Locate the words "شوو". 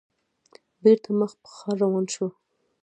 2.13-2.27